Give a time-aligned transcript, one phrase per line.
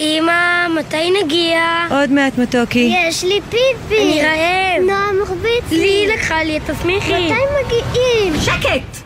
[0.00, 1.60] אמא, מתי נגיע?
[1.90, 2.94] עוד מעט מתוקי.
[3.08, 4.02] יש לי פיפי.
[4.02, 4.82] אני רעב.
[4.86, 7.12] נועם מחביץ לי לקחה לי, תסמיכי.
[7.12, 7.34] מתי
[7.64, 8.40] מגיעים?
[8.40, 9.05] שקט!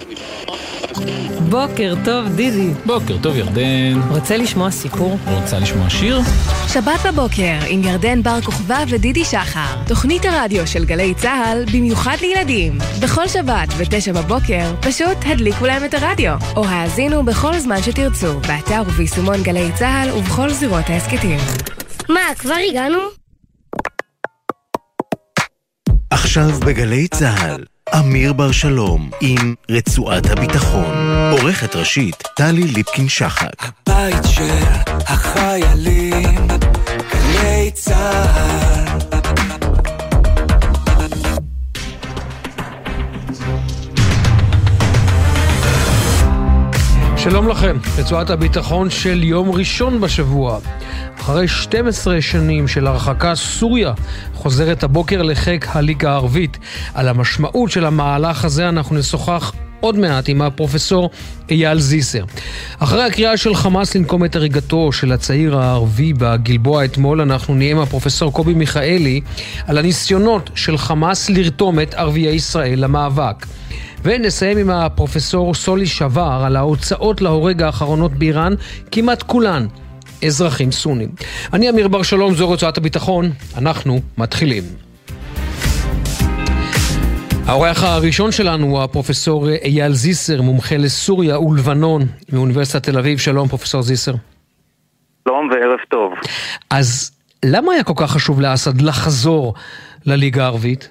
[1.51, 2.71] בוקר טוב, דידי.
[2.87, 4.01] בוקר טוב, ירדן.
[4.09, 5.19] רוצה לשמוע סיפור?
[5.35, 6.21] רוצה לשמוע שיר?
[6.69, 9.83] שבת בבוקר עם ירדן בר כוכבא ודידי שחר.
[9.89, 12.79] תוכנית הרדיו של גלי צה"ל במיוחד לילדים.
[13.03, 16.35] בכל שבת ותשע בבוקר פשוט הדליקו להם את הרדיו.
[16.57, 21.39] או האזינו בכל זמן שתרצו, באתר וביישומון גלי צה"ל ובכל זירות ההסכתים.
[22.09, 22.99] מה, כבר הגענו?
[26.11, 27.65] עכשיו בגלי צה"ל,
[27.99, 30.95] אמיר בר שלום עם רצועת הביטחון.
[31.31, 33.53] עורכת ראשית, טלי ליפקין-שחק.
[33.59, 34.65] הבית של
[35.07, 36.49] החיילים,
[37.13, 39.20] גלי צה"ל.
[47.25, 50.59] שלום לכם, רצועת הביטחון של יום ראשון בשבוע.
[51.21, 53.93] אחרי 12 שנים של הרחקה, סוריה
[54.35, 56.59] חוזרת הבוקר לחיק הליגה הערבית.
[56.95, 61.11] על המשמעות של המהלך הזה אנחנו נשוחח עוד מעט עם הפרופסור
[61.51, 62.25] אייל זיסר.
[62.79, 67.79] אחרי הקריאה של חמאס לנקום את הריגתו של הצעיר הערבי בגלבוע אתמול, אנחנו נהיה עם
[67.79, 69.21] הפרופסור קובי מיכאלי
[69.67, 73.47] על הניסיונות של חמאס לרתום את ערביי ישראל למאבק.
[74.03, 78.55] ונסיים עם הפרופסור סולי שבר על ההוצאות להורג האחרונות באיראן,
[78.93, 79.67] כמעט כולן
[80.27, 81.09] אזרחים סונים.
[81.53, 84.63] אני אמיר בר שלום, זו רצועת הביטחון, אנחנו מתחילים.
[87.47, 93.19] האורח הראשון שלנו הוא הפרופסור אייל זיסר, מומחה לסוריה ולבנון מאוניברסיטת תל אביב.
[93.19, 94.13] שלום פרופסור זיסר.
[95.29, 96.13] שלום וערב טוב.
[96.71, 97.13] אז
[97.45, 99.55] למה היה כל כך חשוב לאסד לחזור
[100.07, 100.91] לליגה הערבית?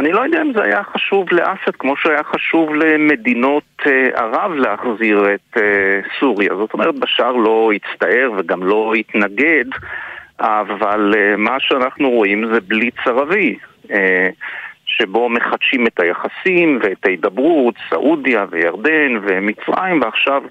[0.00, 5.34] אני לא יודע אם זה היה חשוב לאסד כמו שהיה חשוב למדינות אה, ערב להחזיר
[5.34, 6.54] את אה, סוריה.
[6.54, 9.64] זאת אומרת, בשאר לא הצטער וגם לא התנגד,
[10.40, 13.58] אבל אה, מה שאנחנו רואים זה בליץ ערבי.
[14.86, 20.42] שבו מחדשים את היחסים ואת ההידברות, סעודיה וירדן ומצרים, ועכשיו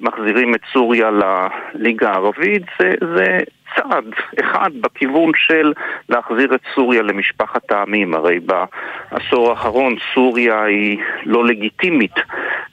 [0.00, 3.38] מחזירים את סוריה לליגה הערבית, זה, זה
[3.76, 4.04] צעד
[4.40, 5.72] אחד בכיוון של
[6.08, 8.14] להחזיר את סוריה למשפחת העמים.
[8.14, 12.14] הרי בעשור האחרון סוריה היא לא לגיטימית.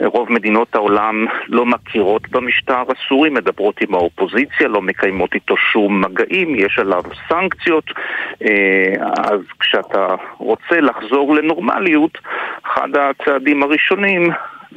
[0.03, 6.55] רוב מדינות העולם לא מכירות במשטר הסורי, מדברות עם האופוזיציה, לא מקיימות איתו שום מגעים,
[6.55, 7.85] יש עליו סנקציות.
[8.45, 12.17] אה, אז כשאתה רוצה לחזור לנורמליות,
[12.65, 14.29] אחד הצעדים הראשונים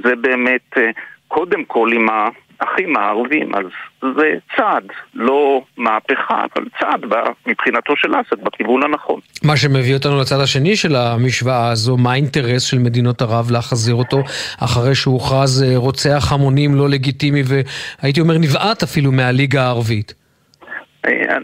[0.05, 0.91] זה באמת אה,
[1.29, 2.29] קודם כל עם ה...
[2.61, 3.65] האחים הערבים, אז
[4.03, 7.01] זה צעד, לא מהפכה, אבל צעד
[7.47, 9.21] מבחינתו של אסד בכיוון הנכון.
[9.45, 14.23] מה שמביא אותנו לצד השני של המשוואה הזו, מה האינטרס של מדינות ערב להחזיר אותו
[14.61, 20.15] אחרי שהוכרז אה, רוצח המונים לא לגיטימי והייתי אומר נבעט אפילו מהליגה הערבית?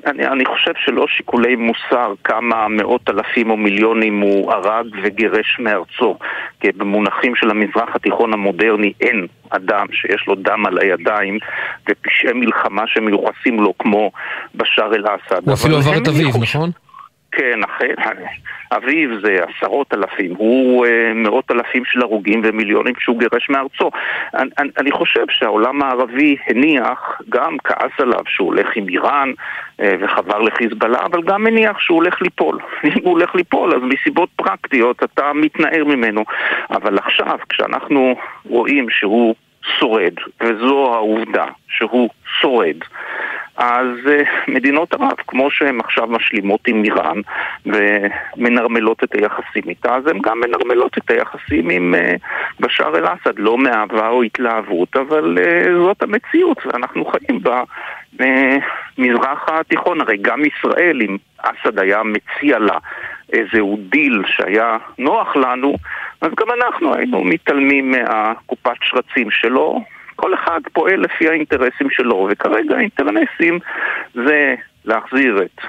[0.06, 6.16] אני, אני חושב שלא שיקולי מוסר כמה מאות אלפים או מיליונים הוא הרג וגירש מארצו
[6.60, 11.38] כי במונחים של המזרח התיכון המודרני אין אדם שיש לו דם על הידיים
[11.88, 14.10] ופשעי מלחמה שמיוחסים לו כמו
[14.54, 15.46] בשאר אל-אסד.
[15.46, 16.70] הוא אפילו עבר את אביו, נכון?
[17.36, 17.88] כן, אחרי,
[18.72, 23.90] אביו זה עשרות אלפים, הוא אה, מאות אלפים של הרוגים ומיליונים שהוא גירש מארצו.
[24.34, 29.32] אני, אני, אני חושב שהעולם הערבי הניח, גם כעס עליו שהוא הולך עם איראן
[29.80, 32.58] אה, וחבר לחיזבאללה, אבל גם הניח שהוא הולך ליפול.
[32.84, 36.24] אם הוא הולך ליפול, אז מסיבות פרקטיות אתה מתנער ממנו.
[36.70, 39.34] אבל עכשיו, כשאנחנו רואים שהוא
[39.78, 42.10] שורד, וזו העובדה שהוא
[42.40, 42.76] שורד,
[43.56, 47.20] אז uh, מדינות ערב, כמו שהן עכשיו משלימות עם איראן
[47.66, 51.98] ומנרמלות את היחסים איתה, אז הן גם מנרמלות את היחסים עם uh,
[52.60, 57.40] בשאר אל-אסד, לא מאהבה או התלהבות, אבל uh, זאת המציאות, ואנחנו חיים
[58.12, 60.00] במזרח התיכון.
[60.00, 62.78] הרי גם ישראל, אם אסד היה מציע לה
[63.32, 65.74] איזהו דיל שהיה נוח לנו,
[66.20, 69.84] אז גם אנחנו היינו מתעלמים מהקופת שרצים שלו,
[70.16, 73.58] כל אחד פועל לפי האינטרסים שלו, וכרגע האינטרסים
[74.14, 74.54] זה
[74.84, 75.60] להחזיר את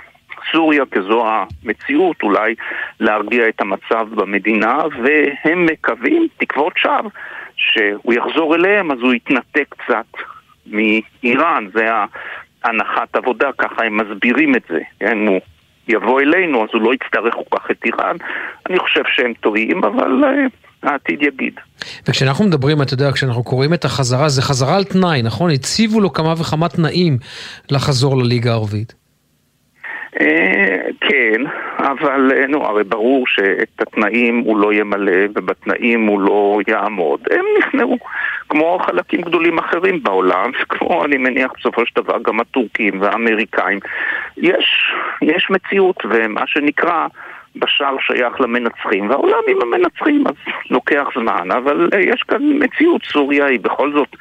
[0.51, 2.55] סוריה כזו המציאות, אולי
[2.99, 7.09] להרגיע את המצב במדינה, והם מקווים, תקוות שווא,
[7.55, 10.21] שהוא יחזור אליהם, אז הוא יתנתק קצת
[10.65, 11.87] מאיראן, זה
[12.63, 15.39] הנחת עבודה, ככה הם מסבירים את זה, כן, הוא
[15.87, 18.15] יבוא אלינו, אז הוא לא יצטרך כל כך את איראן.
[18.69, 21.53] אני חושב שהם טועים, אבל אה, העתיד יגיד.
[22.07, 25.51] וכשאנחנו מדברים, אתה יודע, כשאנחנו קוראים את החזרה, זה חזרה על תנאי, נכון?
[25.51, 27.17] הציבו לו כמה וכמה תנאים
[27.71, 29.04] לחזור לליגה הערבית.
[30.21, 31.41] אה, כן,
[31.79, 37.19] אבל אה, נו, הרי ברור שאת התנאים הוא לא ימלא ובתנאים הוא לא יעמוד.
[37.31, 37.97] הם נכנעו,
[38.49, 43.79] כמו חלקים גדולים אחרים בעולם, כמו אני מניח בסופו של דבר גם הטורקים והאמריקאים.
[44.37, 47.07] יש, יש מציאות, ומה שנקרא...
[47.55, 50.33] בשאר שייך למנצחים, והעולם עם המנצחים, אז
[50.69, 54.15] לוקח זמן, אבל אה, יש כאן מציאות, סוריה היא בכל זאת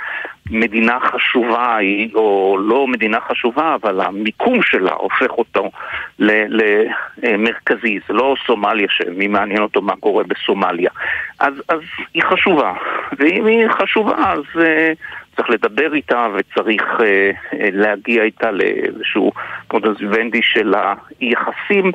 [0.50, 5.70] מדינה חשובה, היא, או לא מדינה חשובה, אבל המיקום שלה הופך אותו
[6.18, 10.90] למרכזי, זה לא סומליה שמי מעניין אותו מה קורה בסומליה.
[11.40, 11.80] אז, אז
[12.14, 12.72] היא חשובה,
[13.18, 14.42] ואם היא חשובה אז...
[14.54, 14.96] uh,
[15.36, 19.32] צריך לדבר איתה וצריך uh, להגיע איתה לאיזשהו
[19.72, 20.74] מודוס ונדי של
[21.20, 21.92] היחסים.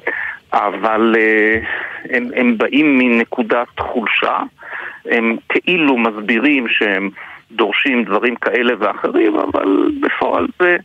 [0.54, 1.66] אבל uh,
[2.16, 4.38] הם, הם באים מנקודת חולשה,
[5.06, 7.10] הם כאילו מסבירים שהם
[7.52, 10.78] דורשים דברים כאלה ואחרים, אבל בפועל זה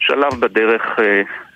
[0.00, 1.02] שלב בדרך uh,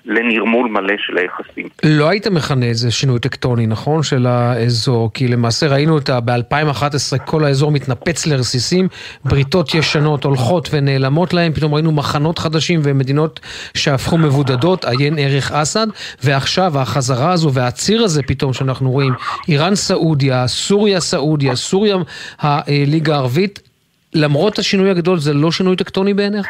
[0.05, 1.69] לנרמול מלא של היחסים.
[1.85, 4.03] לא היית מכנה את זה שינוי טקטוני, נכון?
[4.03, 8.89] של האזור, כי למעשה ראינו אותה ב-2011, כל האזור מתנפץ לרסיסים,
[9.25, 13.41] בריתות ישנות הולכות ונעלמות להם, פתאום ראינו מחנות חדשים ומדינות
[13.75, 15.87] שהפכו מבודדות, עיין ערך אסד,
[16.25, 19.13] ועכשיו החזרה הזו והציר הזה פתאום שאנחנו רואים,
[19.49, 21.97] איראן סעודיה, סוריה סעודיה, סוריה
[22.39, 23.74] הליגה הערבית,
[24.15, 26.47] למרות השינוי הגדול זה לא שינוי טקטוני בעיניך?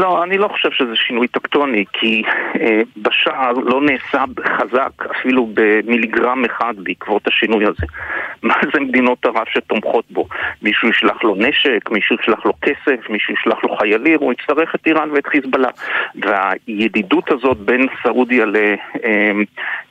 [0.00, 2.22] לא, אני לא חושב שזה שינוי טקטוני, כי
[2.60, 4.24] אה, בשער לא נעשה
[4.58, 7.86] חזק אפילו במיליגרם אחד בעקבות השינוי הזה.
[8.42, 10.26] מה זה מדינות ערב שתומכות בו?
[10.62, 14.86] מישהו ישלח לו נשק, מישהו ישלח לו כסף, מישהו ישלח לו חיילים, הוא יצטרך את
[14.86, 15.68] איראן ואת חיזבאללה.
[16.14, 18.44] והידידות הזאת בין סעודיה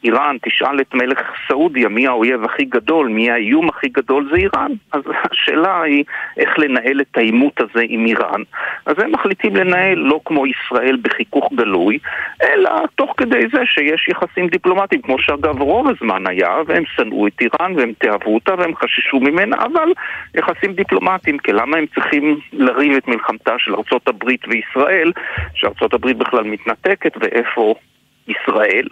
[0.03, 4.71] לאיראן, תשאל את מלך סעודיה מי האויב הכי גדול, מי האיום הכי גדול, זה איראן.
[4.91, 5.01] אז
[5.31, 6.03] השאלה היא
[6.37, 8.41] איך לנהל את העימות הזה עם איראן.
[8.85, 11.99] אז הם מחליטים לנהל לא כמו ישראל בחיכוך גלוי,
[12.43, 17.41] אלא תוך כדי זה שיש יחסים דיפלומטיים, כמו שאגב רוב הזמן היה, והם שנאו את
[17.41, 19.93] איראן והם תאהבו אותה והם חששו ממנה, אבל
[20.35, 25.11] יחסים דיפלומטיים, כי למה הם צריכים לריב את מלחמתה של ארצות הברית וישראל,
[25.53, 27.75] שארצות הברית בכלל מתנתקת ואיפה
[28.27, 28.87] ישראל,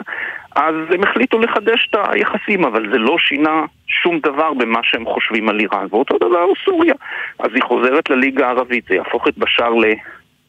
[0.56, 5.50] אז הם החליטו לחדש את היחסים, אבל זה לא שינה שום דבר במה שהם חושבים
[5.50, 5.88] על איראן.
[5.89, 6.94] ואותו דבר סוריה.
[7.39, 9.74] אז היא חוזרת לליגה הערבית, זה יהפוך את בשאר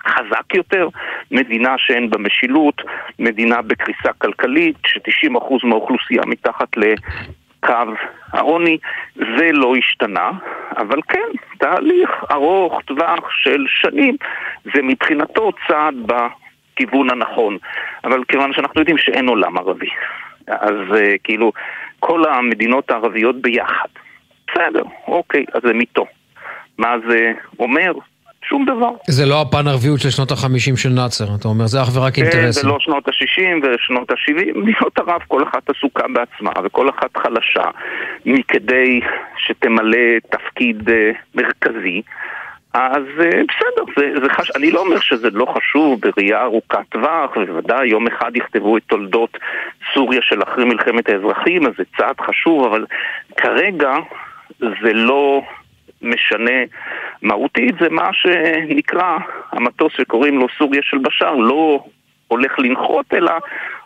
[0.07, 0.89] חזק יותר,
[1.31, 2.83] מדינה שאין בה משילות,
[3.19, 7.93] מדינה בקריסה כלכלית, ש-90% מהאוכלוסייה מתחת לקו
[8.33, 8.79] העוני,
[9.17, 10.31] זה לא השתנה,
[10.77, 11.29] אבל כן,
[11.59, 14.17] תהליך ארוך טווח של שנים,
[14.65, 17.59] זה מבחינתו צעד בכיוון הנכון,
[18.05, 19.91] אבל כיוון שאנחנו יודעים שאין עולם ערבי,
[20.47, 21.53] אז uh, כאילו
[22.01, 23.89] כל המדינות הערביות ביחד,
[24.49, 26.07] בסדר, אוקיי, אז זה מיתו.
[26.79, 27.93] מה זה אומר?
[28.43, 28.91] שום דבר.
[29.07, 32.53] זה לא הפן ערביות של שנות החמישים של נאצר, אתה אומר, זה אך ורק אינטרסים.
[32.53, 37.71] זה לא שנות השישים ושנות השבעים, מדינות ערב כל אחת עסוקה בעצמה וכל אחת חלשה
[38.27, 39.01] מכדי
[39.37, 42.03] שתמלא תפקיד אה, מרכזי.
[42.75, 44.51] אז אה, בסדר, זה, זה חש...
[44.57, 49.39] אני לא אומר שזה לא חשוב בראייה ארוכת טווח, ובוודאי יום אחד יכתבו את תולדות
[49.95, 52.85] סוריה של אחרי מלחמת האזרחים, אז זה צעד חשוב, אבל
[53.37, 53.93] כרגע
[54.59, 55.43] זה לא
[56.03, 56.61] משנה
[57.23, 59.19] מהותית, זה מה שנקרא
[59.53, 61.85] המטוס שקוראים לו סוריה של בשאר, לא
[62.29, 63.33] הולך לנחות, אלא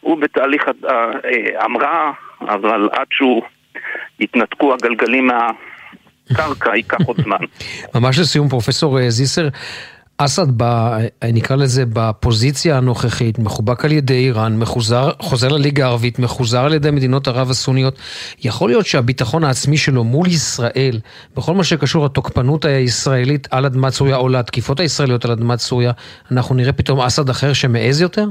[0.01, 0.63] הוא בתהליך
[1.59, 2.11] המראה,
[2.41, 3.43] אבל עד שהוא
[4.21, 7.37] יתנתקו הגלגלים מהקרקע ייקח עוד זמן.
[7.95, 9.49] ממש לסיום, פרופסור זיסר,
[10.25, 10.97] אסד, ב,
[11.33, 16.91] נקרא לזה, בפוזיציה הנוכחית, מחובק על ידי איראן, מחוזר, חוזר לליגה הערבית, מחוזר על ידי
[16.91, 17.99] מדינות ערב הסוניות,
[18.45, 21.01] יכול להיות שהביטחון העצמי שלו מול ישראל,
[21.37, 25.93] בכל מה שקשור לתוקפנות הישראלית על אדמת סוריה, או לתקיפות הישראליות על אדמת סוריה,
[26.31, 28.27] אנחנו נראה פתאום אסד אחר שמעז יותר?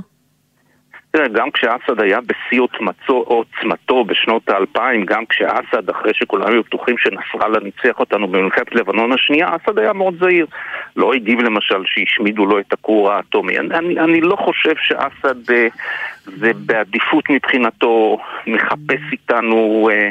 [1.11, 2.61] תראה, גם כשאסד היה בשיא
[3.07, 9.47] עוצמתו בשנות האלפיים, גם כשאסד, אחרי שכולם היו בטוחים שנסראללה ניצח אותנו במלחמת לבנון השנייה,
[9.55, 10.45] אסד היה מאוד זהיר.
[10.95, 13.59] לא הגיב למשל שהשמידו לו את הכור האטומי.
[13.59, 15.67] אני, אני, אני לא חושב שאסד אה,
[16.25, 20.09] זה בעדיפות מבחינתו מחפש איתנו אה,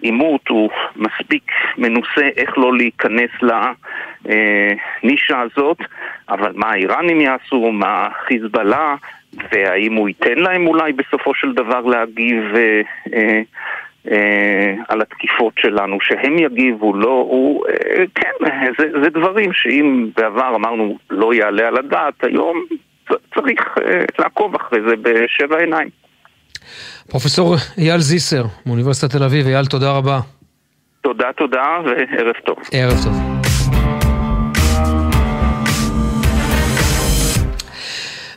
[0.00, 5.78] עימות, הוא מספיק מנוסה איך לא להיכנס לנישה אה, הזאת,
[6.28, 8.94] אבל מה האיראנים יעשו, מה חיזבאללה
[9.34, 12.80] והאם הוא ייתן להם אולי בסופו של דבר להגיב אה,
[13.14, 13.40] אה,
[14.10, 18.30] אה, על התקיפות שלנו, שהם יגיבו, לא, הוא, אה, כן,
[18.78, 22.64] זה, זה דברים שאם בעבר אמרנו לא יעלה על הדעת, היום
[23.34, 25.88] צריך אה, לעקוב אחרי זה בשבע עיניים.
[27.10, 30.18] פרופסור אייל זיסר מאוניברסיטת תל אביב, אייל תודה רבה.
[31.00, 32.56] תודה, תודה וערב טוב.
[32.72, 33.27] ערב טוב.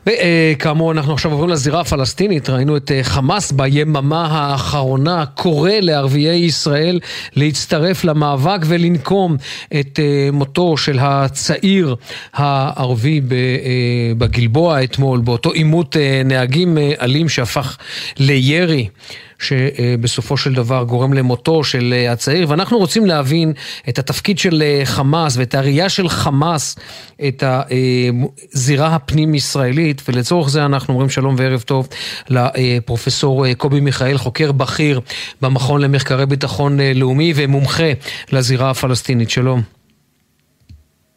[0.05, 2.49] וכאמור, אנחנו עכשיו עוברים לזירה הפלסטינית.
[2.49, 6.99] ראינו את אה, חמאס ביממה האחרונה קורא לערביי ישראל
[7.35, 9.37] להצטרף למאבק ולנקום
[9.79, 11.95] את אה, מותו של הצעיר
[12.33, 17.77] הערבי אה, בגלבוע אתמול, באותו עימות נהגים אלים שהפך
[18.17, 18.87] לירי.
[19.41, 23.53] שבסופו של דבר גורם למותו של אה, הצעיר, ואנחנו רוצים להבין
[23.89, 26.75] את התפקיד של אה, חמאס ואת הראייה של חמאס
[27.27, 27.43] את
[28.53, 31.87] הזירה הפנים-ישראלית, ולצורך זה אנחנו אומרים שלום וערב טוב
[32.29, 35.01] לפרופסור אה, קובי מיכאל, חוקר בכיר
[35.41, 37.91] במכון למחקרי ביטחון לאומי ומומחה
[38.31, 39.29] לזירה הפלסטינית.
[39.29, 39.61] שלום.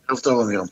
[0.09, 0.62] ערב טוב, אמיר.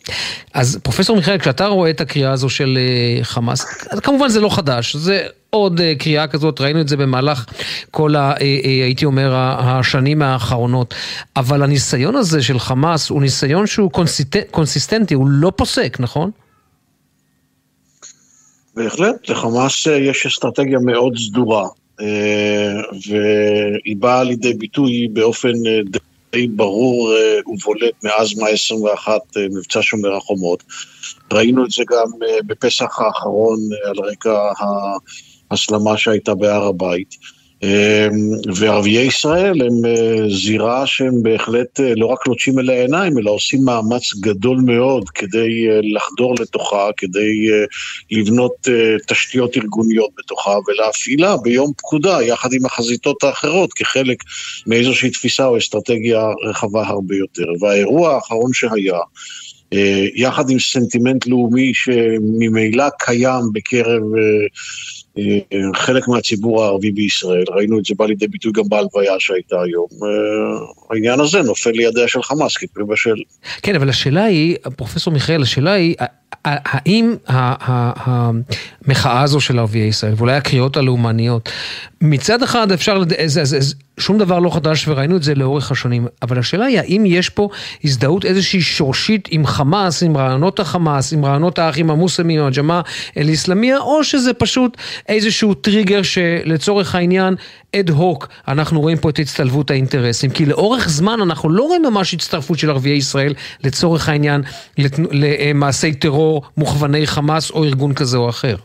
[0.54, 3.64] אז פרופסור מיכאל, כשאתה רואה את הקריאה הזו של אה, חמאס,
[4.02, 7.46] כמובן זה לא חדש, זה עוד אה, קריאה כזאת, ראינו את זה במהלך
[7.90, 8.46] כל, ה, אה,
[8.84, 10.94] הייתי אומר, השנים האחרונות,
[11.36, 16.30] אבל הניסיון הזה של חמאס הוא ניסיון שהוא קונסיסט, קונסיסטנטי, הוא לא פוסק, נכון?
[18.74, 21.68] בהחלט, לחמאס יש אסטרטגיה מאוד סדורה,
[23.08, 25.52] והיא באה לידי ביטוי באופן
[26.32, 30.62] די ברור אה, ובולט מאז מאי 21, אה, מבצע שומר החומות.
[31.32, 34.50] ראינו את זה גם אה, בפסח האחרון על רקע
[35.52, 37.16] ההסלמה שהייתה בהר הבית.
[38.56, 39.74] וערביי ישראל הם
[40.28, 46.34] זירה שהם בהחלט לא רק לוטשים אל העיניים, אלא עושים מאמץ גדול מאוד כדי לחדור
[46.40, 47.48] לתוכה, כדי
[48.10, 48.68] לבנות
[49.08, 54.18] תשתיות ארגוניות בתוכה ולהפעילה ביום פקודה, יחד עם החזיתות האחרות, כחלק
[54.66, 57.46] מאיזושהי תפיסה או אסטרטגיה רחבה הרבה יותר.
[57.60, 58.98] והאירוע האחרון שהיה,
[60.14, 64.46] יחד עם סנטימנט לאומי שממילא קיים בקרב אה,
[65.74, 69.86] חלק מהציבור הערבי בישראל, ראינו את זה בא לידי ביטוי גם בהלוויה שהייתה היום.
[70.02, 73.14] אה, העניין הזה נופל לידיה של חמאס כפרי בשל.
[73.62, 75.94] כן, אבל השאלה היא, פרופסור מיכאל, השאלה היא,
[76.44, 77.14] האם
[77.96, 81.48] המחאה הזו של ערביי ישראל, ואולי הקריאות הלאומניות,
[82.00, 83.02] מצד אחד אפשר,
[83.98, 87.48] שום דבר לא חדש וראינו את זה לאורך השנים, אבל השאלה היא האם יש פה
[87.84, 92.80] הזדהות איזושהי שורשית עם חמאס, עם רעיונות החמאס, עם רעיונות האחים המוסלמים, עם הג'מאעה
[93.16, 94.76] אל-אסלאמיה, או שזה פשוט
[95.08, 97.34] איזשהו טריגר שלצורך העניין
[97.76, 102.14] אד הוק אנחנו רואים פה את הצטלבות האינטרסים, כי לאורך זמן אנחנו לא רואים ממש
[102.14, 104.42] הצטרפות של ערביי ישראל לצורך העניין
[105.12, 108.56] למעשי טרור מוכווני חמאס או ארגון כזה או אחר.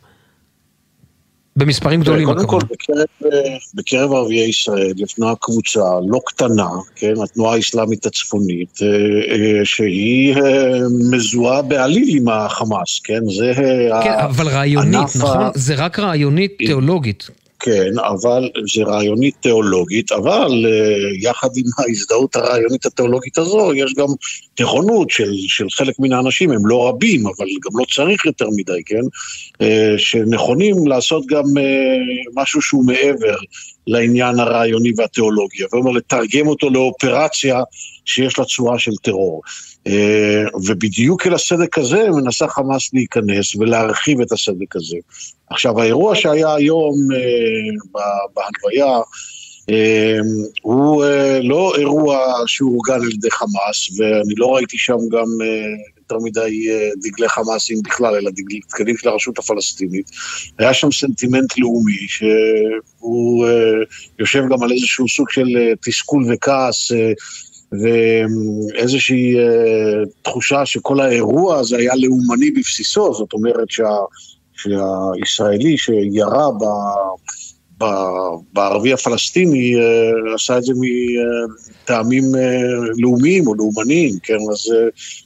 [1.58, 3.32] במספרים גדולים קודם כל, בקרב,
[3.74, 10.80] בקרב ערביי ישראל ישנה קבוצה לא קטנה, כן, התנועה האסלאמית הצפונית, אה, אה, שהיא אה,
[11.12, 13.54] מזוהה בעליל עם החמאס, כן, זה
[14.04, 15.38] כן, אבל רעיונית, נכון?
[15.56, 17.30] זה רק רעיונית תיאולוגית.
[17.60, 24.08] כן, אבל זה רעיונית תיאולוגית, אבל uh, יחד עם ההזדהות הרעיונית התיאולוגית הזו, יש גם
[24.60, 28.84] נכונות של, של חלק מן האנשים, הם לא רבים, אבל גם לא צריך יותר מדי,
[28.86, 29.02] כן?
[29.64, 33.36] Uh, שנכונים לעשות גם uh, משהו שהוא מעבר
[33.88, 37.62] לעניין הרעיוני והתיאולוגי, ואומר לתרגם אותו לאופרציה
[38.06, 39.42] שיש לה צורה של טרור.
[39.88, 44.98] אה, ובדיוק אל הסדק הזה מנסה חמאס להיכנס ולהרחיב את הסדק הזה.
[45.50, 48.02] עכשיו, האירוע שהיה היום אה,
[48.34, 49.00] בהלוויה,
[49.70, 50.18] אה,
[50.62, 51.06] הוא
[51.44, 55.28] לא אירוע שאורגן על ידי חמאס, ואני לא ראיתי שם גם
[55.98, 56.68] יותר מדי
[57.02, 60.12] דגלי חמאסים בכלל, אלא דגלים של הרשות הפלסטינית.
[60.58, 63.48] היה שם סנטימנט לאומי, שהוא
[64.20, 65.48] יושב גם על איזשהו סוג של
[65.86, 66.92] תסכול וכעס
[67.72, 73.96] ואיזושהי אה, תחושה שכל האירוע הזה היה לאומני בבסיסו, זאת אומרת שה,
[74.54, 76.64] שהישראלי שירה ב...
[78.54, 82.62] בערבי הפלסטיני אה, עשה את זה מטעמים אה,
[82.98, 84.38] לאומיים או לאומניים, כן?
[84.52, 84.74] אז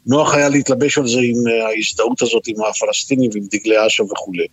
[0.06, 1.36] נוח היה להתלבש על זה עם
[1.68, 4.46] ההזדהות הזאת עם הפלסטינים ועם דגלי אש"ף וכולי.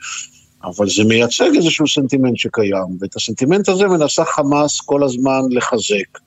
[0.65, 6.19] אבל זה מייצג איזשהו סנטימנט שקיים, ואת הסנטימנט הזה מנסה חמאס כל הזמן לחזק.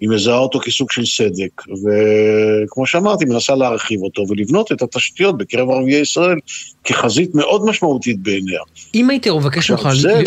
[0.00, 5.70] היא מזהה אותו כסוג של סדק, וכמו שאמרתי, מנסה להרחיב אותו ולבנות את התשתיות בקרב
[5.70, 6.38] ערביי ישראל
[6.84, 8.60] כחזית מאוד משמעותית בעיניה.
[8.94, 9.88] אם הייתי מבקש ממך...
[9.92, 10.22] זה...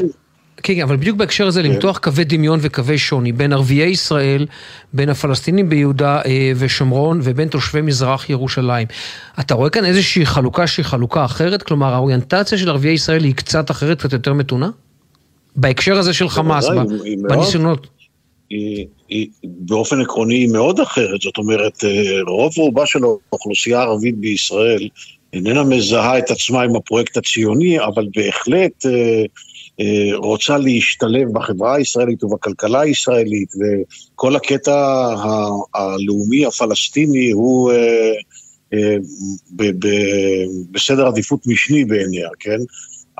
[0.63, 1.69] כן, כן, אבל בדיוק בהקשר הזה, כן.
[1.69, 4.45] למתוח קווי דמיון וקווי שוני בין ערביי ישראל,
[4.93, 8.87] בין הפלסטינים ביהודה אה, ושומרון ובין תושבי מזרח ירושלים.
[9.39, 11.63] אתה רואה כאן איזושהי חלוקה שהיא חלוקה אחרת?
[11.63, 14.69] כלומר, האוריינטציה של ערביי ישראל היא קצת אחרת, קצת יותר מתונה?
[15.55, 16.67] בהקשר הזה של חמאס,
[17.29, 18.00] בניסיונות...
[19.09, 24.89] היא, באופן עקרוני היא מאוד אחרת, זאת אומרת, אה, רוב רובה של האוכלוסייה הערבית בישראל
[25.33, 29.23] איננה מזהה את עצמה עם הפרויקט הציוני, אבל בהחלט אה,
[29.79, 35.07] אה, רוצה להשתלב בחברה הישראלית ובכלכלה הישראלית, וכל הקטע
[35.73, 37.71] הלאומי הפלסטיני הוא
[40.71, 42.59] בסדר עדיפות משני בעיניה, כן?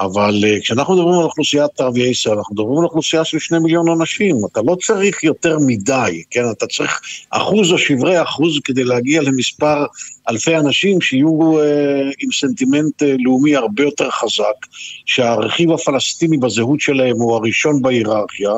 [0.01, 3.89] אבל אה, כשאנחנו מדברים על אוכלוסיית ערביי ישראל, אנחנו מדברים על אוכלוסייה של שני מיליון
[3.89, 4.35] אנשים.
[4.51, 6.43] אתה לא צריך יותר מדי, כן?
[6.51, 9.85] אתה צריך אחוז או שברי אחוז כדי להגיע למספר
[10.29, 14.67] אלפי אנשים שיהיו אה, עם סנטימנט אה, לאומי הרבה יותר חזק,
[15.05, 18.51] שהרכיב הפלסטיני בזהות שלהם הוא הראשון בהיררכיה,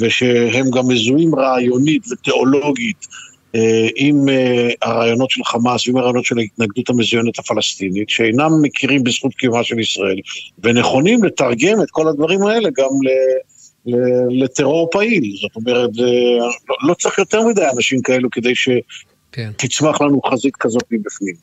[0.00, 3.06] ושהם גם מזוהים רעיונית ותיאולוגית
[3.96, 9.64] עם אה, הרעיונות של חמאס ועם הרעיונות של ההתנגדות המזוינת הפלסטינית, שאינם מכירים בזכות קיומה
[9.64, 10.16] של ישראל,
[10.64, 13.08] ונכונים לתרגם את כל הדברים האלה גם ל...
[14.30, 15.36] לטרור פעיל.
[15.40, 16.04] זאת אומרת, זה,
[16.68, 18.52] לא, לא צריך יותר מדי אנשים כאלו כדי
[19.32, 19.50] כן.
[19.58, 21.34] שתצמח לנו חזית כזאת מבפנים.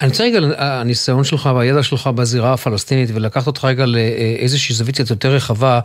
[0.00, 5.10] אני רוצה רגע, הניסיון שלך והידע שלך בזירה הפלסטינית ולקחת אותך רגע לאיזושהי זווית קצת
[5.10, 5.80] יותר רחבה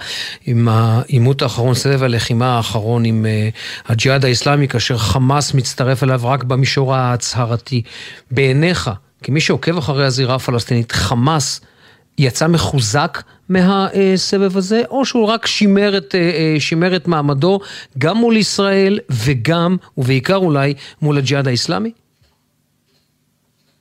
[0.46, 3.50] עם העימות האחרון, סבב הלחימה האחרון עם אה,
[3.88, 7.82] הג'יהאד האיסלאמי, כאשר חמאס מצטרף אליו רק במישור ההצהרתי.
[8.32, 8.89] בעיניך,
[9.24, 11.62] כמי שעוקב אחרי הזירה הפלסטינית, חמאס
[12.17, 17.60] יצא מחוזק מהסבב הזה, או שהוא רק שימר את, אה, שימר את מעמדו
[17.98, 21.91] גם מול ישראל וגם, ובעיקר אולי, מול הג'יהאד האיסלאמי?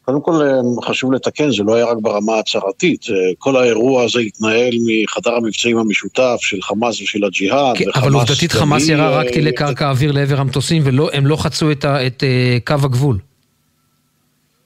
[0.07, 4.21] קודם כל אה, חשוב לתקן, זה לא היה רק ברמה ההצהרתית, אה, כל האירוע הזה
[4.21, 7.77] התנהל מחדר המבצעים המשותף של חמאס ושל הג'יהאד.
[7.77, 11.85] כן, אבל עובדתית חמאס ירה רק טילי קרקע אוויר לעבר המטוסים והם לא חצו את,
[11.85, 12.25] את
[12.67, 13.19] קו הגבול.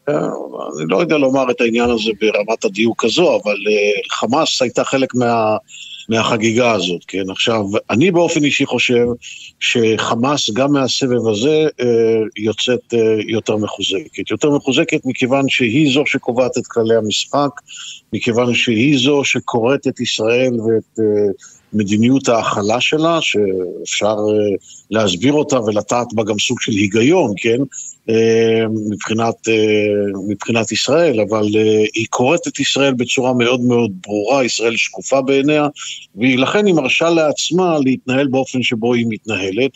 [0.09, 3.57] אני לא יודע לומר את העניין הזה ברמת הדיוק הזו, אבל
[4.11, 5.57] חמאס הייתה חלק מה...
[6.09, 7.31] מהחגיגה הזאת, כן?
[7.31, 9.07] עכשיו, אני באופן אישי חושב
[9.61, 11.87] שחמאס גם מהסבב הזה אה,
[12.37, 14.31] יוצאת אה, יותר מחוזקת.
[14.31, 17.51] יותר מחוזקת מכיוון שהיא זו שקובעת את כללי המשחק,
[18.13, 21.33] מכיוון שהיא זו שקוראת את ישראל ואת אה,
[21.73, 24.17] מדיניות ההכלה שלה, שאפשר
[24.91, 27.59] להסביר אותה ולטעת בה גם סוג של היגיון, כן?
[28.09, 29.55] אה, מבחינת, אה,
[30.29, 31.47] מבחינת ישראל, אבל
[31.95, 35.69] היא קוראת את ישראל בצורה מאוד מאוד ברורה, ישראל שקופה בעיניה,
[36.17, 39.71] ולכן היא מרשה לעצמה להתנהל באופן שבו היא מתנהלת,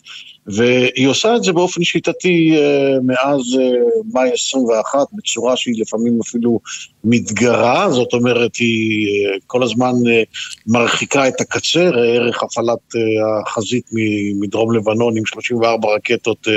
[0.46, 2.56] והיא עושה את זה באופן שיטתי
[3.02, 3.40] מאז
[4.12, 6.60] מאי 21, בצורה שהיא לפעמים אפילו
[7.04, 9.08] מתגרה, זאת אומרת, היא
[9.46, 9.92] כל הזמן
[10.66, 12.94] מרחיקה את הקצה, ערך הפעלת
[13.46, 13.90] החזית
[14.40, 16.48] מדרום לבנון עם 34 רקטות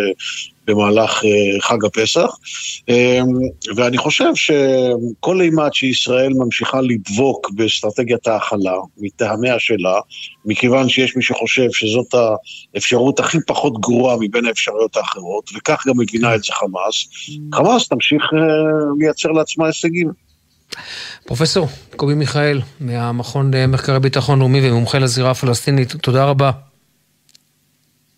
[0.68, 1.24] במהלך
[1.62, 2.30] חג הפסח.
[3.76, 10.00] ואני חושב שכל אימת שישראל ממשיכה לדבוק באסטרטגיית ההכלה, מטעמיה שלה,
[10.46, 12.14] מכיוון שיש מי שחושב שזאת
[12.76, 17.08] האפשרות הכי פחות גרועה מבין האפשרויות האחרות, וכך גם מבינה את זה חמאס,
[17.56, 18.24] חמאס תמשיך
[19.00, 20.12] לייצר לעצמה הישגים.
[21.26, 26.52] פרופסור קובי מיכאל, מהמכון למחקרי ביטחון לאומי ומומחה לזירה הפלסטינית, תודה רבה.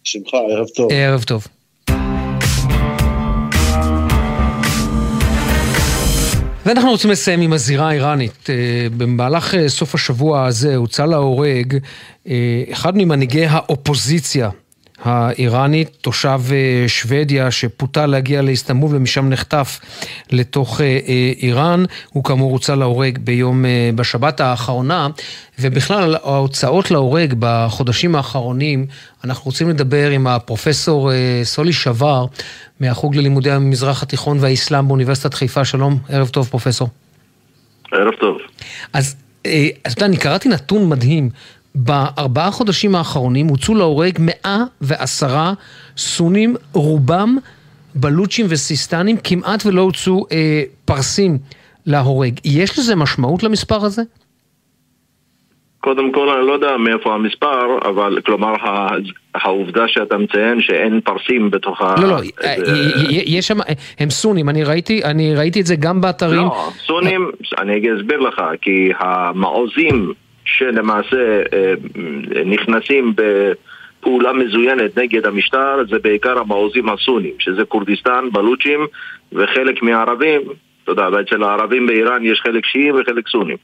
[0.03, 0.91] שמחה, ערב טוב.
[0.91, 1.47] ערב טוב.
[6.65, 8.49] ואנחנו רוצים לסיים עם הזירה האיראנית.
[8.97, 11.77] במהלך סוף השבוע הזה הוצא להורג
[12.71, 14.49] אחד ממנהיגי האופוזיציה
[15.03, 16.41] האיראנית, תושב
[16.87, 19.79] שוודיה שפותה להגיע לאיסטנבול ומשם נחטף
[20.31, 20.81] לתוך
[21.41, 21.83] איראן.
[22.09, 25.07] הוא כאמור הוצא להורג ביום, בשבת האחרונה,
[25.59, 28.85] ובכלל ההוצאות להורג בחודשים האחרונים,
[29.23, 31.11] אנחנו רוצים לדבר עם הפרופסור
[31.43, 32.25] סולי שבר
[32.79, 35.65] מהחוג ללימודי המזרח התיכון והאסלאם באוניברסיטת חיפה.
[35.65, 36.87] שלום, ערב טוב פרופסור.
[37.91, 38.37] ערב טוב.
[38.93, 41.29] אז אתה יודע, אני קראתי נתון מדהים.
[41.75, 45.53] בארבעה חודשים האחרונים הוצאו להורג 110
[45.97, 47.37] סונים, רובם
[47.95, 51.37] בלוצ'ים וסיסטנים, כמעט ולא הוצאו אה, פרסים
[51.85, 52.39] להורג.
[52.45, 54.01] יש לזה משמעות למספר הזה?
[55.81, 58.53] קודם כל, אני לא יודע מאיפה המספר, אבל כלומר,
[59.35, 61.95] העובדה שאתה מציין שאין פרסים בתוך ה...
[62.01, 62.15] לא, לא,
[63.09, 63.57] יש שם,
[63.99, 66.41] הם סונים, אני ראיתי, אני ראיתי את זה גם באתרים.
[66.41, 70.13] לא, סונים, אני אסביר לך, כי המעוזים...
[70.57, 71.73] שלמעשה אה,
[72.45, 78.79] נכנסים בפעולה מזוינת נגד המשטר זה בעיקר המעוזים הסונים, שזה כורדיסטן, בלוצ'ים
[79.33, 80.41] וחלק מהערבים,
[80.83, 83.57] אתה יודע, אצל הערבים באיראן יש חלק שיעים וחלק סונים.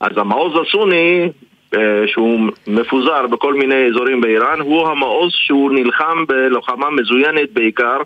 [0.00, 1.28] אז המעוז הסוני,
[1.74, 7.98] אה, שהוא מפוזר בכל מיני אזורים באיראן, הוא המעוז שהוא נלחם בלוחמה מזוינת בעיקר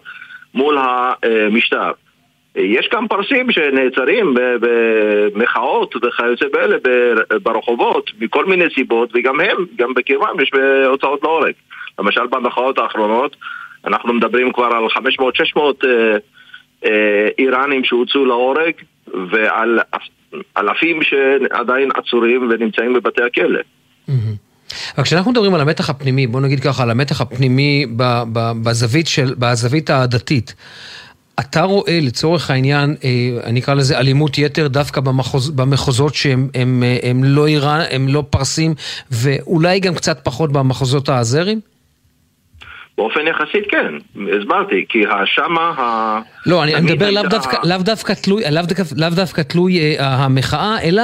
[0.55, 1.91] מול המשטר.
[2.57, 6.77] יש גם פרסים שנעצרים במחאות וכיוצא באלה
[7.43, 10.51] ברחובות מכל מיני סיבות וגם הם, גם בקרבם יש
[10.87, 11.53] הוצאות להורג.
[11.99, 13.37] למשל במחאות האחרונות
[13.87, 14.85] אנחנו מדברים כבר על
[15.57, 16.17] 500-600 אה,
[16.85, 18.73] אה, איראנים שהוצאו להורג
[19.31, 19.81] ועל
[20.57, 23.61] אלפים שעדיין עצורים ונמצאים בבתי הכלא.
[24.97, 27.87] אבל כשאנחנו מדברים על המתח הפנימי, בוא נגיד ככה, על המתח הפנימי
[28.63, 30.55] בזווית, של, בזווית הדתית,
[31.51, 33.11] אתה רואה לצורך העניין, אה,
[33.45, 38.09] אני אקרא לזה אלימות יתר דווקא במחוז, במחוזות שהם הם, הם, הם לא איראן, הם
[38.09, 38.75] לא פרסים,
[39.11, 41.61] ואולי גם קצת פחות במחוזות האזרים?
[42.99, 43.95] באופן יחסית כן,
[44.39, 46.19] הסברתי, כי שמה ה...
[46.47, 50.83] לא, אני, מדבר לאו דווקא, לאו דווקא תלוי, לאו דווקא, לאו דווקא תלוי אה, המחאה,
[50.83, 51.03] אלא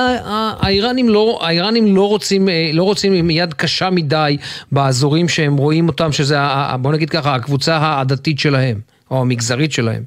[0.60, 4.36] האיראנים לא, האיראנים לא רוצים, אה, לא רוצים עם יד קשה מדי
[4.72, 6.36] באזורים שהם רואים אותם, שזה,
[6.80, 10.02] בוא נגיד ככה, הקבוצה העדתית שלהם, או המגזרית שלהם,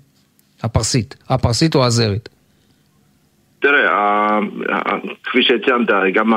[0.63, 2.29] הפרסית, הפרסית או האזרית.
[3.59, 4.39] תראה,
[5.23, 6.33] כפי שציינת, גם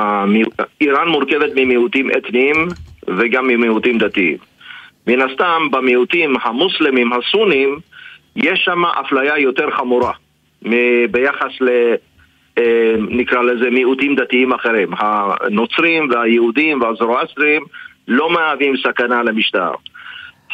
[0.80, 2.68] איראן מורכבת ממיעוטים אתניים
[3.06, 4.37] וגם ממיעוטים דתיים.
[5.06, 7.78] מן הסתם, במיעוטים המוסלמים הסונים,
[8.37, 10.12] יש שם אפליה יותר חמורה
[11.10, 11.94] ביחס ל...
[12.58, 14.88] אה, נקרא לזה מיעוטים דתיים אחרים.
[14.98, 17.62] הנוצרים והיהודים והזרואסטרים
[18.08, 19.70] לא מהווים סכנה למשטר.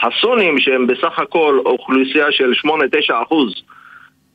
[0.02, 3.54] הסונים, שהם בסך הכל אוכלוסייה של 8-9 אחוז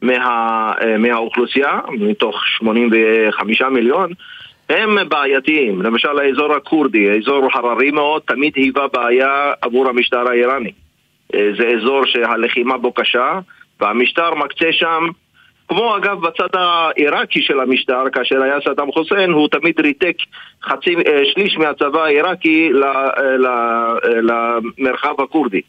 [0.02, 4.12] מה, אה, מהאוכלוסייה, מתוך 85 מיליון,
[4.70, 5.82] הם בעייתיים.
[5.82, 10.72] למשל האזור הכורדי, אזור הררי מאוד, תמיד היווה בעיה עבור המשטר האיראני.
[11.34, 13.40] אה, זה אזור שהלחימה בו קשה,
[13.80, 15.04] והמשטר מקצה שם,
[15.68, 20.16] כמו אגב בצד העיראקי של המשטר, כאשר היה סדאם חוסיין, הוא תמיד ריתק
[20.64, 25.62] חצי, אה, שליש מהצבא העיראקי אה, אה, למרחב הכורדי.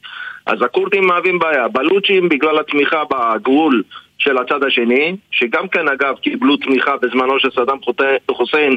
[0.47, 1.69] אז הכורדים מהווים בעיה.
[1.69, 3.83] בלוצ'ים, בגלל התמיכה בגבול
[4.19, 8.77] של הצד השני, שגם כן אגב קיבלו תמיכה בזמנו של סדאם חוטה- חוסיין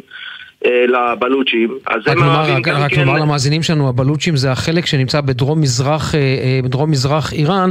[0.65, 3.03] לבלוצ'ים, אז רק הם מהווים רק, גם רק כן...
[3.05, 6.15] נאמר למאזינים שלנו, הבלוצ'ים זה החלק שנמצא בדרום מזרח,
[6.63, 7.69] בדרום מזרח איראן,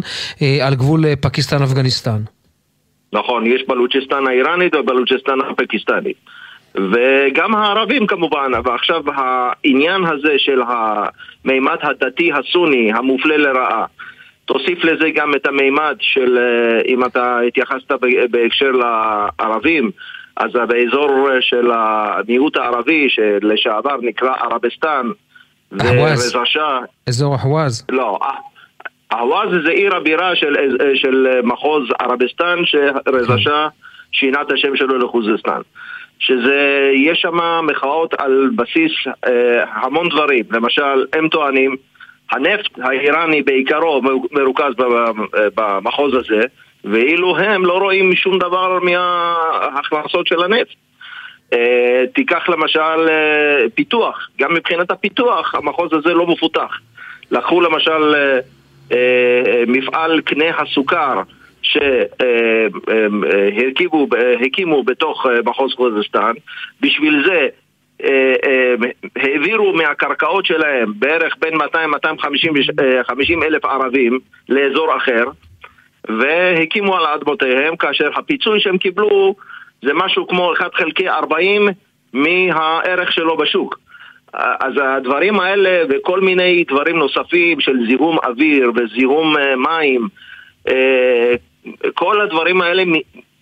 [0.62, 2.37] על גבול פקיסטן-אפגניסטן.
[3.12, 6.16] נכון, יש בלוצ'סטן האיראנית ובלוצ'סטן הפקיסטנית.
[6.74, 13.84] וגם הערבים כמובן, ועכשיו העניין הזה של המימד הדתי הסוני המופלה לרעה,
[14.44, 17.92] תוסיף לזה גם את המימד של, אה, אם אתה התייחסת
[18.30, 19.90] בהקשר לערבים,
[20.36, 25.06] אז באזור של המיעוט הערבי שלשעבר נקרא ערבסטן
[26.44, 27.84] שאה אזור אחווז.
[27.88, 28.18] לא,
[29.12, 30.54] אהווז זה עיר הבירה של,
[30.94, 33.68] של מחוז ערבסטן שרזה שאה
[34.12, 35.60] שינה את השם שלו לחוזסטן.
[36.18, 38.92] שזה, יש שם מחאות על בסיס
[39.26, 40.44] אה, המון דברים.
[40.50, 41.76] למשל, הם טוענים,
[42.30, 44.72] הנפט האיראני בעיקרו מרוכז
[45.56, 46.40] במחוז הזה,
[46.84, 50.74] ואילו הם לא רואים שום דבר מההכנסות של הנפט.
[51.52, 56.78] אה, תיקח למשל אה, פיתוח, גם מבחינת הפיתוח המחוז הזה לא מפותח.
[57.30, 58.40] לקחו למשל אה, אה,
[59.66, 61.22] מפעל קנה הסוכר
[62.58, 64.06] שהקימו
[64.46, 66.32] הקימו בתוך אה, מחוז חוזסטן,
[66.80, 67.48] בשביל זה
[68.04, 68.74] אה, אה,
[69.16, 71.60] העבירו מהקרקעות שלהם בערך בין 200-250
[73.42, 75.24] אלף ערבים לאזור אחר
[76.08, 79.34] והקימו על אדמותיהם כאשר הפיצוי שהם קיבלו
[79.82, 81.68] זה משהו כמו 1 חלקי 40
[82.12, 83.78] מהערך שלו בשוק.
[84.34, 90.08] אז הדברים האלה וכל מיני דברים נוספים של זיהום אוויר וזיהום אה, מים,
[90.68, 91.34] אה,
[91.94, 92.82] כל הדברים האלה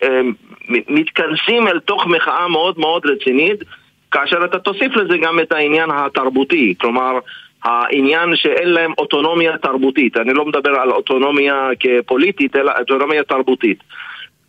[0.03, 0.21] אה,
[0.69, 3.63] מתכנסים אל תוך מחאה מאוד מאוד רצינית,
[4.11, 7.19] כאשר אתה תוסיף לזה גם את העניין התרבותי, כלומר
[7.63, 13.83] העניין שאין להם אוטונומיה תרבותית, אני לא מדבר על אוטונומיה כפוליטית, אלא אוטונומיה תרבותית.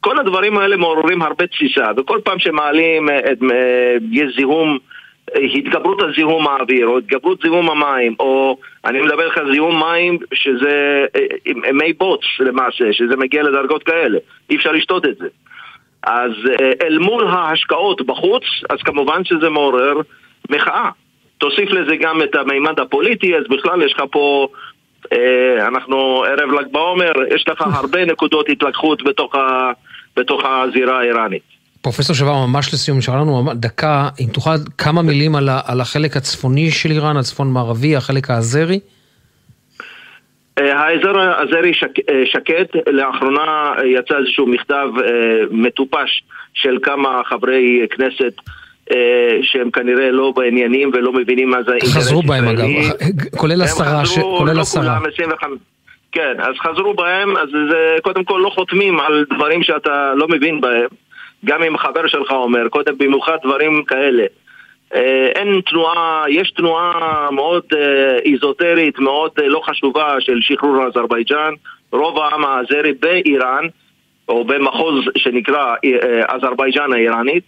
[0.01, 3.39] כל הדברים האלה מעוררים הרבה תסיסה, וכל פעם שמעלים את,
[4.13, 4.79] יש זיהום,
[5.55, 10.19] התגברות על זיהום האוויר, או התגברות זיהום המים, או אני מדבר איתך על זיהום מים
[10.35, 14.19] שזה אה, מי בוץ למעשה, שזה מגיע לדרגות כאלה,
[14.51, 15.29] אי אפשר לשתות את זה.
[16.03, 19.95] אז אה, אל מול ההשקעות בחוץ, אז כמובן שזה מעורר
[20.51, 20.91] מחאה.
[21.39, 24.49] תוסיף לזה גם את המימד הפוליטי, אז בכלל יש לך פה,
[25.13, 29.71] אה, אנחנו ערב ל"ג בעומר, יש לך הרבה נקודות התלקחות בתוך, ה,
[30.17, 31.58] בתוך הזירה האיראנית.
[31.83, 36.17] פרופסור שבר, ממש לסיום, נשאר לנו דקה, אם תוכל כמה מילים על, ה, על החלק
[36.17, 38.81] הצפוני של איראן, הצפון מערבי, החלק האזרי?
[40.59, 45.11] אה, האזור האזרי שק, אה, שקט, לאחרונה יצא איזשהו מכתב אה,
[45.51, 46.23] מטופש
[46.55, 48.33] של כמה חברי כנסת
[49.43, 53.13] שהם כנראה לא בעניינים ולא מבינים מה זה אינטרס חזרו בהם אגב, ישראלי.
[53.37, 54.11] כולל השרה, ש...
[54.11, 54.83] חזרו, כולל לא השרה.
[54.83, 55.59] כולם, 25.
[56.13, 60.61] כן, אז חזרו בהם, אז זה קודם כל לא חותמים על דברים שאתה לא מבין
[60.61, 60.89] בהם.
[61.45, 64.25] גם אם חבר שלך אומר, קודם במיוחד דברים כאלה.
[64.95, 71.53] אה, אין תנועה, יש תנועה מאוד אה, איזוטרית, מאוד אה, לא חשובה של שחרור אזרבייג'אן.
[71.93, 73.65] רוב העם האזרי באיראן,
[74.29, 75.75] או במחוז שנקרא
[76.29, 77.45] אזרבייג'אן האיראנית,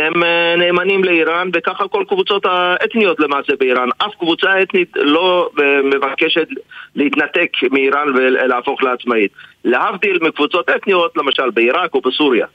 [0.00, 0.22] הם
[0.58, 3.88] נאמנים לאיראן, וככה כל קבוצות האתניות למעשה באיראן.
[3.98, 5.50] אף קבוצה אתנית לא
[5.84, 6.48] מבקשת
[6.96, 9.32] להתנתק מאיראן ולהפוך לעצמאית.
[9.64, 12.46] להבדיל מקבוצות אתניות, למשל בעיראק או בסוריה.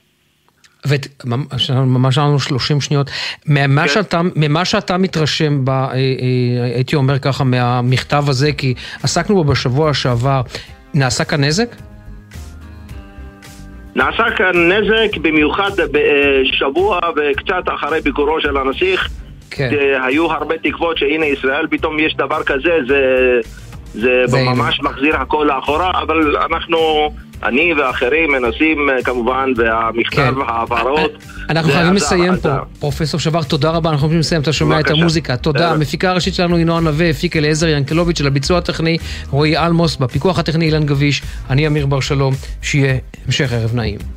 [0.86, 3.10] וממש לנו 30 שניות.
[3.46, 3.88] ממה, כן.
[3.88, 5.70] שאתה, ממה שאתה מתרשם, ב,
[6.74, 10.42] הייתי אומר ככה, מהמכתב הזה, כי עסקנו בו בשבוע שעבר,
[10.94, 11.76] נעשה כאן נזק?
[13.96, 19.10] נעשה כאן נזק במיוחד בשבוע וקצת אחרי ביקורו של הנסיך.
[19.50, 19.70] כן.
[20.04, 23.02] היו הרבה תקוות שהנה ישראל פתאום יש דבר כזה, זה,
[23.94, 24.82] זה, זה ממש.
[24.82, 26.78] מחזיר הכל לאחורה, אבל אנחנו...
[27.44, 30.38] אני ואחרים מנסים אה, כמובן, והמכתב כן.
[30.38, 31.12] וההעברות...
[31.50, 32.50] אנחנו חייבים לסיים פה.
[32.80, 35.38] פרופסור שבר, תודה רבה, אנחנו חייבים לסיים, אתה שומע את המוזיקה.
[35.38, 35.72] תודה.
[35.72, 38.98] המפיקה הראשית שלנו היא נועה נווה, הפיק אליעזר ינקלוביץ' של הביצוע הטכני,
[39.30, 44.17] רועי אלמוס, בפיקוח הטכני אילן גביש, אני אמיר בר שלום, שיהיה המשך ערב נעים.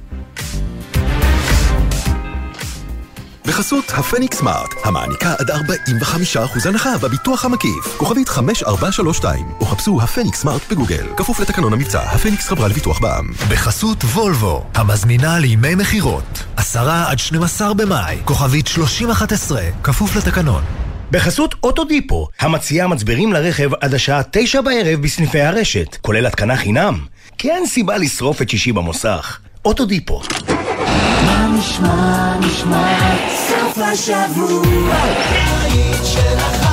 [3.51, 7.97] בחסות הפניקס סמארט, המעניקה עד 45% הנחה בביטוח המקיף.
[7.97, 11.07] כוכבית 5432, או חפשו הפניקס סמארט בגוגל.
[11.17, 13.33] כפוף לתקנון המבצע, הפניקס חברה לביטוח בע"מ.
[13.51, 16.45] בחסות וולבו, המזמינה לימי מכירות.
[16.57, 20.63] 10 עד 12 במאי, כוכבית 3011, כפוף לתקנון.
[21.11, 26.99] בחסות אוטודיפו, המציעה מצברים לרכב עד השעה 9 בערב בסניפי הרשת, כולל התקנה חינם.
[27.39, 29.41] כי אין סיבה לשרוף את שישי במוסך.
[29.65, 30.21] אוטודיפו.
[31.27, 34.97] מה נשמע, נשמע, סוף השבוע,
[36.05, 36.70] של החיילים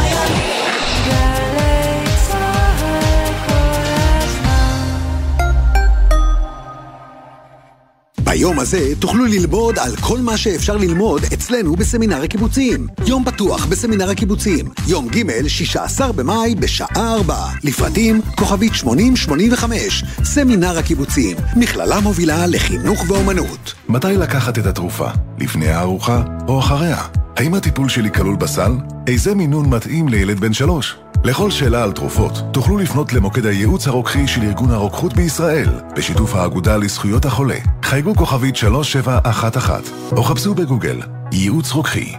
[8.29, 12.87] ביום הזה תוכלו ללמוד על כל מה שאפשר ללמוד אצלנו בסמינר הקיבוצים.
[13.05, 17.35] יום פתוח בסמינר הקיבוצים, יום ג' 16 במאי בשעה 4.
[17.63, 23.73] לפרטים כוכבית 8085, סמינר הקיבוצים, מכללה מובילה לחינוך ואומנות.
[23.89, 25.09] מתי לקחת את התרופה?
[25.39, 27.01] לפני הארוחה או אחריה?
[27.37, 28.71] האם הטיפול שלי כלול בסל?
[29.07, 30.95] איזה מינון מתאים לילד בן שלוש?
[31.23, 36.77] לכל שאלה על תרופות, תוכלו לפנות למוקד הייעוץ הרוקחי של ארגון הרוקחות בישראל, בשיתוף האגודה
[36.77, 37.57] לזכויות החולה.
[37.83, 41.01] חייגו כוכבית 3711, או חפשו בגוגל,
[41.31, 42.13] ייעוץ רוקחי.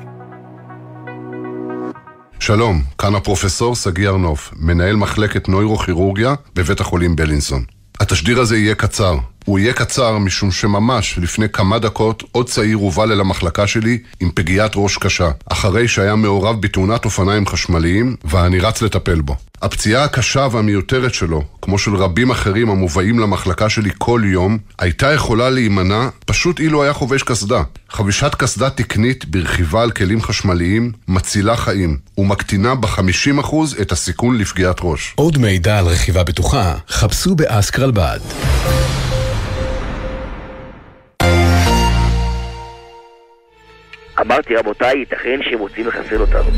[2.41, 7.65] שלום, כאן הפרופסור סגי ארנוף, מנהל מחלקת נוירוכירורגיה בבית החולים בלינסון.
[8.01, 9.17] התשדיר הזה יהיה קצר.
[9.49, 14.31] הוא יהיה קצר משום שממש לפני כמה דקות עוד צעיר הובל אל המחלקה שלי עם
[14.35, 19.37] פגיעת ראש קשה, אחרי שהיה מעורב בתאונת אופניים חשמליים ואני רץ לטפל בו.
[19.63, 25.51] הפציעה הקשה והמיותרת שלו, כמו של רבים אחרים המובאים למחלקה שלי כל יום, הייתה יכולה
[25.51, 27.63] להימנע פשוט אילו היה חובש קסדה.
[27.91, 35.13] חבישת קסדה תקנית ברכיבה על כלים חשמליים מצילה חיים ומקטינה ב-50% את הסיכון לפגיעת ראש.
[35.17, 38.19] עוד מידע על רכיבה בטוחה, חפשו באסקרלבד.
[44.21, 46.51] אמרתי, רבותיי, ייתכן שהם רוצים לחסל אותנו.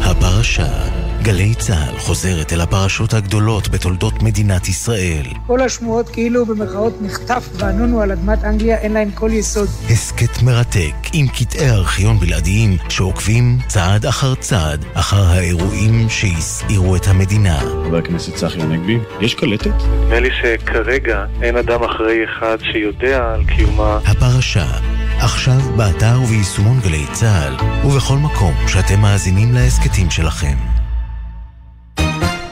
[0.00, 5.26] הפרשה גלי צה"ל חוזרת אל הפרשות הגדולות בתולדות מדינת ישראל.
[5.46, 9.68] כל השמועות כאילו במרכאות נחטף וענונו על אדמת אנגליה אין להן כל יסוד.
[9.90, 17.58] הסכת מרתק עם קטעי ארכיון בלעדיים שעוקבים צעד אחר צעד אחר האירועים שהסעירו את המדינה.
[17.58, 19.66] חבר הכנסת צחי הנגבי, יש קלטת?
[19.66, 23.98] נדמה לי שכרגע אין אדם אחראי אחד שיודע על קיומה.
[24.06, 24.66] הפרשה
[25.22, 27.56] עכשיו באתר וביישומון גלי צה"ל,
[27.86, 30.56] ובכל מקום שאתם מאזינים להסכתים שלכם.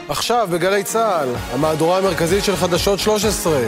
[0.09, 3.59] עכשיו בגלי צה"ל, המהדורה המרכזית של חדשות 13.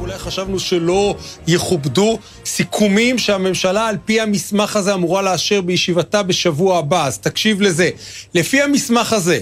[0.00, 1.14] אולי חשבנו שלא
[1.46, 7.90] יכובדו סיכומים שהממשלה על פי המסמך הזה אמורה לאשר בישיבתה בשבוע הבא, אז תקשיב לזה.
[8.34, 9.40] לפי המסמך הזה,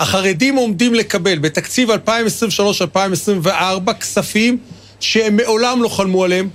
[0.00, 4.58] החרדים עומדים לקבל בתקציב 2023-2024 כספים
[5.00, 6.48] שהם מעולם לא חלמו עליהם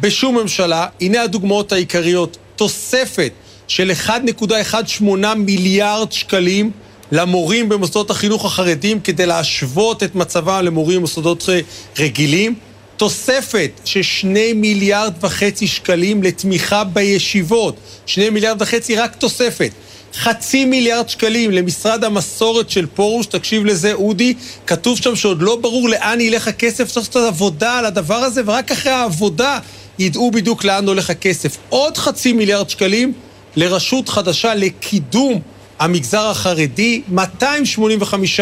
[0.00, 0.86] בשום ממשלה.
[1.00, 2.36] הנה הדוגמאות העיקריות.
[2.56, 3.32] תוספת
[3.68, 6.70] של 1.18 מיליארד שקלים
[7.12, 11.48] למורים במוסדות החינוך החרדים כדי להשוות את מצבם למורים במוסדות
[11.98, 12.54] רגילים.
[12.96, 17.76] תוספת של שני מיליארד וחצי שקלים לתמיכה בישיבות.
[18.06, 19.70] שני מיליארד וחצי רק תוספת.
[20.14, 24.34] חצי מיליארד שקלים למשרד המסורת של פרוש, תקשיב לזה, אודי,
[24.66, 28.72] כתוב שם שעוד לא ברור לאן ילך הכסף, צריך לעשות עבודה על הדבר הזה, ורק
[28.72, 29.58] אחרי העבודה
[29.98, 31.56] ידעו בדיוק לאן הולך הכסף.
[31.68, 33.12] עוד חצי מיליארד שקלים
[33.56, 35.40] לרשות חדשה לקידום
[35.78, 38.40] המגזר החרדי, 285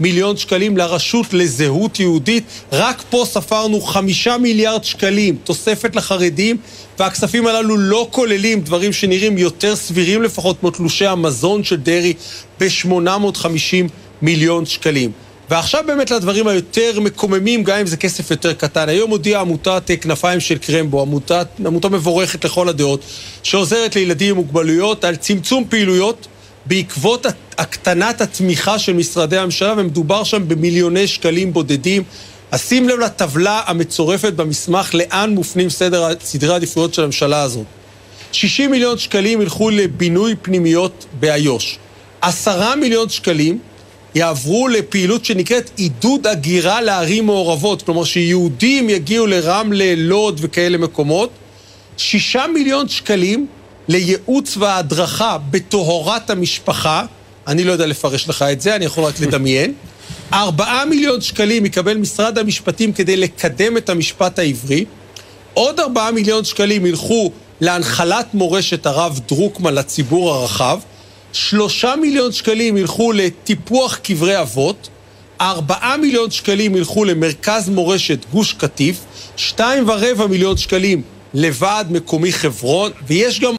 [0.00, 2.44] מיליון שקלים לרשות לזהות יהודית.
[2.72, 6.56] רק פה ספרנו חמישה מיליארד שקלים תוספת לחרדים,
[6.98, 12.14] והכספים הללו לא כוללים דברים שנראים יותר סבירים לפחות, כמו תלושי המזון של דרעי
[12.60, 13.90] ב-850
[14.22, 15.12] מיליון שקלים.
[15.50, 18.88] ועכשיו באמת לדברים היותר מקוממים, גם אם זה כסף יותר קטן.
[18.88, 23.00] היום הודיעה עמותת כנפיים של קרמבו, עמותת, עמותה מבורכת לכל הדעות,
[23.42, 26.26] שעוזרת לילדים עם מוגבלויות על צמצום פעילויות
[26.66, 27.26] בעקבות
[27.58, 32.02] הקטנת התמיכה של משרדי הממשלה, ומדובר שם במיליוני שקלים בודדים.
[32.50, 37.66] אז שים לב לטבלה המצורפת במסמך לאן מופנים סדר, סדרי העדיפויות של הממשלה הזאת.
[38.32, 41.78] 60 מיליון שקלים ילכו לבינוי פנימיות באיו"ש.
[42.20, 43.58] 10 מיליון שקלים
[44.14, 51.30] יעברו לפעילות שנקראת עידוד הגירה לערים מעורבות, כלומר שיהודים יגיעו לרמלה, לוד וכאלה מקומות.
[51.96, 53.46] 6 מיליון שקלים
[53.88, 57.04] לייעוץ והדרכה בטהרת המשפחה,
[57.46, 59.74] אני לא יודע לפרש לך את זה, אני יכול רק לדמיין.
[60.32, 64.84] ארבעה מיליון שקלים יקבל משרד המשפטים כדי לקדם את המשפט העברי.
[65.54, 70.78] עוד ארבעה מיליון שקלים ילכו להנחלת מורשת הרב דרוקמן לציבור הרחב.
[71.32, 74.88] שלושה מיליון שקלים ילכו לטיפוח קברי אבות.
[75.40, 78.96] ארבעה מיליון שקלים ילכו למרכז מורשת גוש קטיף.
[79.36, 81.02] שתיים ורבע מיליון שקלים
[81.34, 82.90] לוועד מקומי חברון.
[83.06, 83.56] ויש גם